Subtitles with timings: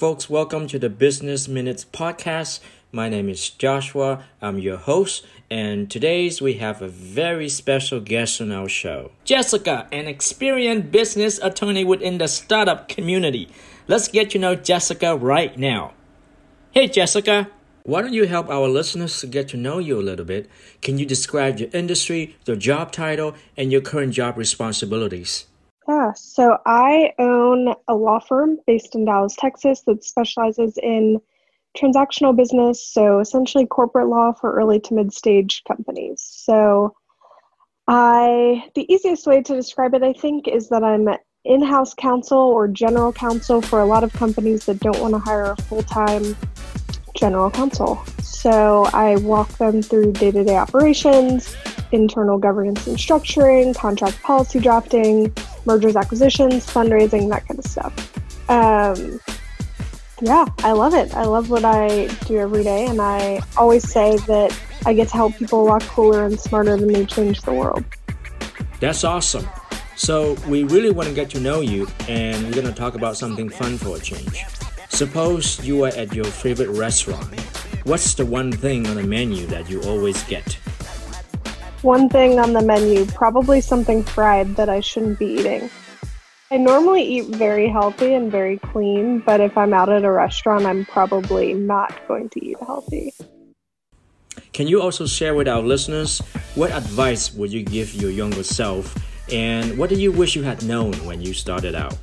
[0.00, 0.30] folks.
[0.30, 2.60] Welcome to the Business Minutes podcast.
[2.90, 4.24] My name is Joshua.
[4.40, 9.12] I'm your host, and today's we have a very special guest on our show.
[9.24, 13.50] Jessica, an experienced business attorney within the startup community.
[13.88, 15.92] Let's get to know Jessica right now.
[16.70, 17.50] Hey, Jessica.
[17.82, 20.48] Why don't you help our listeners get to know you a little bit?
[20.80, 25.44] Can you describe your industry, your job title, and your current job responsibilities?
[25.90, 31.20] Yeah, so I own a law firm based in Dallas, Texas that specializes in
[31.76, 36.22] transactional business, so essentially corporate law for early to mid stage companies.
[36.22, 36.94] So
[37.88, 41.08] I the easiest way to describe it I think is that I'm
[41.44, 45.56] in-house counsel or general counsel for a lot of companies that don't want to hire
[45.58, 46.36] a full-time
[47.16, 48.00] general counsel.
[48.22, 51.56] So I walk them through day-to-day operations,
[51.90, 55.34] internal governance and structuring, contract policy drafting,
[55.70, 57.92] mergers, acquisitions, fundraising, that kind of stuff.
[58.50, 59.20] Um,
[60.20, 61.14] yeah, I love it.
[61.14, 64.50] I love what I do every day, and I always say that
[64.84, 67.84] I get to help people a lot cooler and smarter than me change the world.
[68.80, 69.48] That's awesome.
[69.94, 73.16] So, we really want to get to know you, and we're going to talk about
[73.16, 74.44] something fun for a change.
[74.88, 77.38] Suppose you are at your favorite restaurant.
[77.84, 80.58] What's the one thing on the menu that you always get?
[81.82, 85.70] One thing on the menu, probably something fried that I shouldn't be eating.
[86.50, 90.66] I normally eat very healthy and very clean, but if I'm out at a restaurant,
[90.66, 93.14] I'm probably not going to eat healthy.
[94.52, 96.18] Can you also share with our listeners
[96.54, 98.94] what advice would you give your younger self
[99.32, 101.96] and what do you wish you had known when you started out?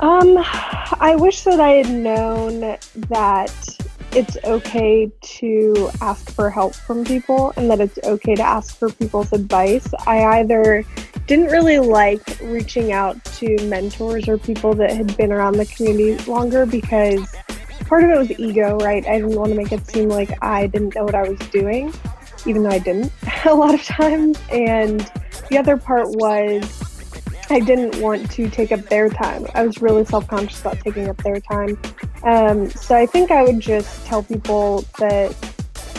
[0.00, 3.79] Um, I wish that I had known that
[4.12, 8.90] it's okay to ask for help from people and that it's okay to ask for
[8.90, 9.88] people's advice.
[10.06, 10.84] I either
[11.26, 16.16] didn't really like reaching out to mentors or people that had been around the community
[16.30, 17.34] longer because
[17.86, 19.06] part of it was ego, right?
[19.06, 21.92] I didn't want to make it seem like I didn't know what I was doing,
[22.46, 23.12] even though I didn't
[23.44, 24.38] a lot of times.
[24.50, 25.00] And
[25.50, 26.90] the other part was
[27.50, 29.44] I didn't want to take up their time.
[29.54, 31.76] I was really self conscious about taking up their time.
[32.22, 35.34] Um, so I think I would just tell people that,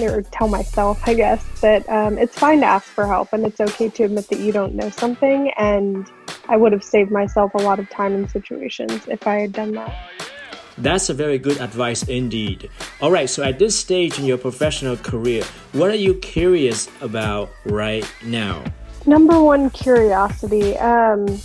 [0.00, 3.60] or tell myself, I guess, that um, it's fine to ask for help and it's
[3.60, 5.50] okay to admit that you don't know something.
[5.56, 6.10] And
[6.48, 9.72] I would have saved myself a lot of time in situations if I had done
[9.72, 9.94] that.
[10.78, 12.70] That's a very good advice indeed.
[13.02, 17.50] All right, so at this stage in your professional career, what are you curious about
[17.66, 18.64] right now?
[19.06, 20.78] Number one curiosity.
[20.78, 21.38] Um,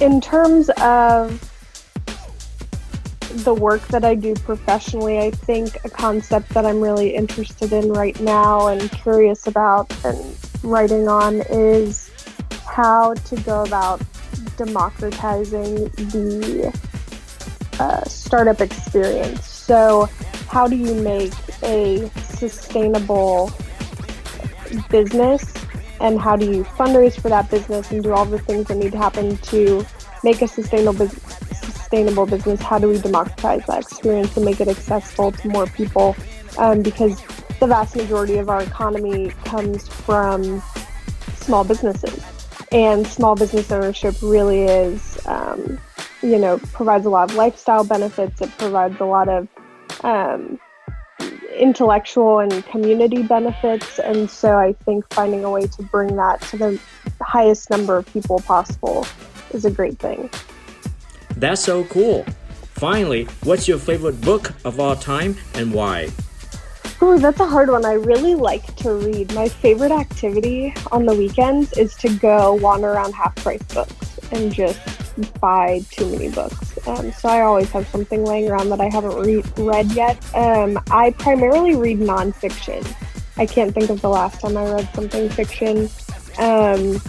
[0.00, 1.53] in terms of
[3.34, 7.92] the work that I do professionally, I think a concept that I'm really interested in
[7.92, 12.10] right now and curious about and writing on is
[12.64, 14.00] how to go about
[14.56, 16.72] democratizing the
[17.80, 19.44] uh, startup experience.
[19.44, 20.08] So,
[20.48, 21.32] how do you make
[21.64, 23.50] a sustainable
[24.90, 25.52] business
[26.00, 28.92] and how do you fundraise for that business and do all the things that need
[28.92, 29.84] to happen to
[30.22, 31.08] make a sustainable
[31.84, 36.16] sustainable business how do we democratize that experience and make it accessible to more people
[36.58, 37.22] um, because
[37.60, 40.62] the vast majority of our economy comes from
[41.36, 42.24] small businesses
[42.72, 45.78] and small business ownership really is um,
[46.22, 49.46] you know provides a lot of lifestyle benefits it provides a lot of
[50.04, 50.58] um,
[51.54, 53.98] intellectual and community benefits.
[53.98, 56.80] And so I think finding a way to bring that to the
[57.20, 59.06] highest number of people possible
[59.52, 60.28] is a great thing.
[61.44, 62.24] That's so cool.
[62.72, 66.08] Finally, what's your favorite book of all time and why?
[67.02, 67.84] Ooh, that's a hard one.
[67.84, 69.30] I really like to read.
[69.34, 74.54] My favorite activity on the weekends is to go wander around half price books and
[74.54, 74.80] just
[75.38, 76.78] buy too many books.
[76.88, 80.16] Um, so I always have something laying around that I haven't re- read yet.
[80.34, 82.90] Um, I primarily read nonfiction.
[83.36, 85.90] I can't think of the last time I read something fiction.
[86.38, 87.02] Um,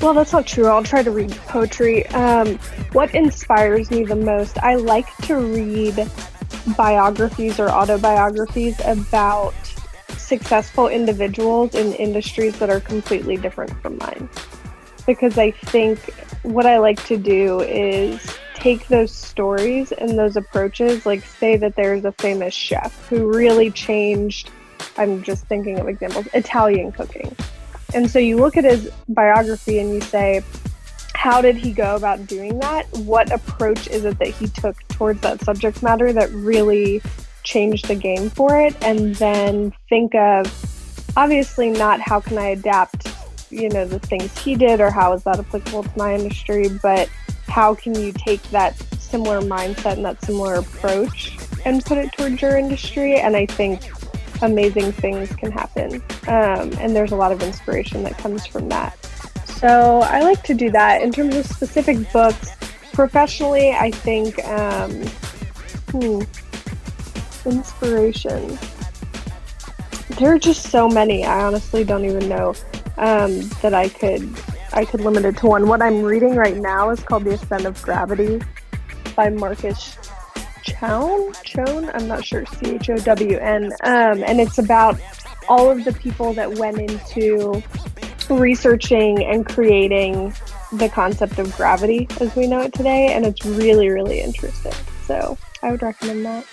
[0.00, 0.66] well, that's not true.
[0.66, 2.06] I'll try to read poetry.
[2.08, 2.58] Um,
[2.92, 4.58] what inspires me the most?
[4.58, 6.08] I like to read
[6.76, 9.54] biographies or autobiographies about
[10.16, 14.28] successful individuals in industries that are completely different from mine.
[15.06, 15.98] Because I think
[16.42, 21.76] what I like to do is take those stories and those approaches, like say that
[21.76, 24.50] there's a famous chef who really changed,
[24.96, 27.34] I'm just thinking of examples, Italian cooking.
[27.94, 30.42] And so you look at his biography and you say,
[31.14, 32.86] how did he go about doing that?
[32.98, 37.02] What approach is it that he took towards that subject matter that really
[37.42, 38.76] changed the game for it?
[38.82, 40.46] And then think of
[41.16, 43.12] obviously not how can I adapt
[43.50, 47.08] you know the things he did or how is that applicable to my industry but
[47.46, 52.40] how can you take that similar mindset and that similar approach and put it towards
[52.40, 53.16] your industry.
[53.16, 53.82] And I think
[54.42, 56.02] amazing things can happen.
[56.26, 58.96] Um, and there's a lot of inspiration that comes from that.
[59.46, 61.02] So I like to do that.
[61.02, 62.50] In terms of specific books,
[62.92, 64.90] professionally, I think, um,
[65.90, 66.22] hmm,
[67.48, 68.58] inspiration.
[70.18, 71.24] There are just so many.
[71.24, 72.54] I honestly don't even know
[72.96, 74.28] um, that I could
[74.72, 75.66] I could limit it to one.
[75.66, 78.40] What I'm reading right now is called The Ascent of Gravity
[79.16, 79.96] by Marcus
[80.68, 81.32] Chown.
[81.44, 82.44] Chown, I'm not sure.
[82.46, 83.72] C H O W N.
[83.82, 85.00] Um, and it's about
[85.48, 87.62] all of the people that went into
[88.30, 90.34] researching and creating
[90.72, 94.74] the concept of gravity as we know it today, and it's really, really interesting.
[95.04, 96.44] So I would recommend that.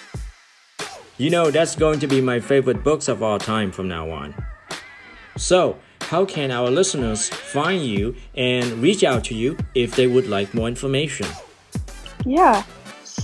[1.18, 4.36] You know, that's going to be my favorite books of all time from now on.
[5.38, 10.28] So, how can our listeners find you and reach out to you if they would
[10.28, 11.28] like more information?
[12.26, 12.64] Yeah,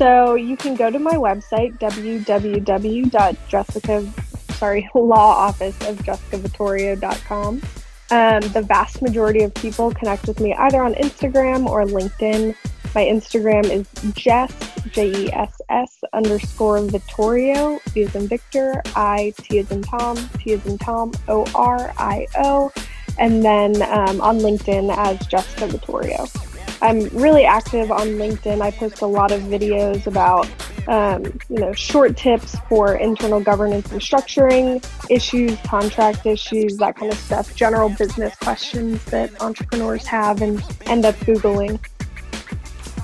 [0.02, 2.24] so you can go to my website www.jessica
[4.54, 7.62] sorry law office of jessicavittorio.com.
[8.10, 12.56] Um, the vast majority of people connect with me either on Instagram or LinkedIn.
[12.96, 14.52] My Instagram is Jess
[14.90, 20.18] J E S S underscore Vittorio V as in Victor I T as in Tom
[20.40, 22.72] T as in Tom O R I O,
[23.20, 26.26] and then um, on LinkedIn as Jessica Vittorio.
[26.82, 28.60] I'm really active on LinkedIn.
[28.62, 30.50] I post a lot of videos about,
[30.88, 37.12] um, you know, short tips for internal governance and structuring issues, contract issues, that kind
[37.12, 41.80] of stuff, general business questions that entrepreneurs have and end up Googling.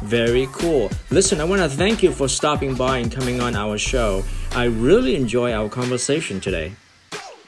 [0.04, 0.90] Very cool.
[1.12, 4.24] Listen, I want to thank you for stopping by and coming on our show.
[4.54, 6.74] I really enjoy our conversation today.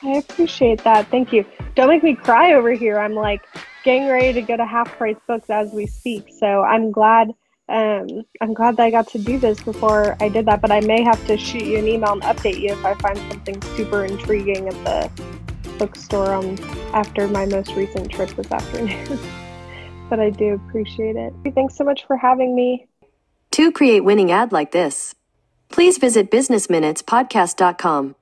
[0.04, 1.08] I appreciate that.
[1.10, 1.46] Thank you.
[1.76, 3.00] Don't make me cry over here.
[3.00, 3.42] I'm like,
[3.84, 6.28] getting ready to go to half price books as we speak.
[6.38, 7.34] So I'm glad
[7.70, 10.60] um, I'm glad that I got to do this before I did that.
[10.60, 13.18] But I may have to shoot you an email and update you if I find
[13.32, 15.24] something super intriguing at the
[15.78, 16.44] bookstore
[16.94, 19.20] after my most recent trip this afternoon.
[20.10, 21.32] but I do appreciate it.
[21.54, 22.88] Thanks so much for having me.
[23.52, 25.16] To create winning ad like this,
[25.70, 28.16] please visit businessminutespodcast.com.